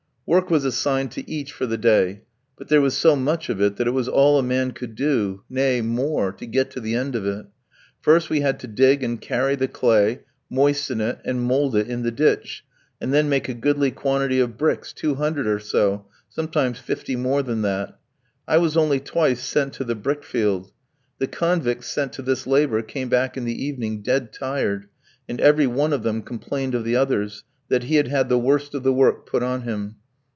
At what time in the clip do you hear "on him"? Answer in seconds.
29.43-29.97